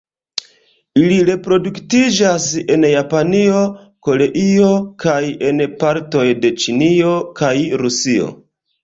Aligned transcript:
Ili 0.99 1.17
reproduktiĝas 1.25 2.47
en 2.75 2.87
Japanio, 2.91 3.59
Koreio 4.07 4.71
kaj 5.05 5.21
en 5.51 5.61
partoj 5.85 6.25
de 6.47 6.53
Ĉinio 6.65 7.13
kaj 7.43 7.53
Rusio. 7.85 8.33